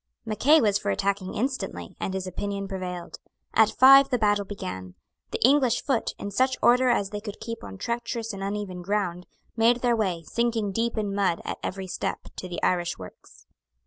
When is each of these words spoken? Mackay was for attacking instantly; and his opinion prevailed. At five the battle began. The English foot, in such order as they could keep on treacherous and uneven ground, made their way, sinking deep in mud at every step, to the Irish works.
Mackay 0.25 0.59
was 0.59 0.79
for 0.79 0.89
attacking 0.89 1.35
instantly; 1.35 1.95
and 1.99 2.15
his 2.15 2.25
opinion 2.25 2.67
prevailed. 2.67 3.19
At 3.53 3.69
five 3.77 4.09
the 4.09 4.17
battle 4.17 4.45
began. 4.45 4.95
The 5.29 5.39
English 5.47 5.83
foot, 5.83 6.15
in 6.17 6.31
such 6.31 6.57
order 6.59 6.89
as 6.89 7.11
they 7.11 7.21
could 7.21 7.39
keep 7.39 7.63
on 7.63 7.77
treacherous 7.77 8.33
and 8.33 8.41
uneven 8.41 8.81
ground, 8.81 9.27
made 9.55 9.81
their 9.81 9.95
way, 9.95 10.23
sinking 10.23 10.71
deep 10.71 10.97
in 10.97 11.13
mud 11.13 11.39
at 11.45 11.59
every 11.61 11.85
step, 11.85 12.29
to 12.37 12.49
the 12.49 12.63
Irish 12.63 12.97
works. 12.97 13.45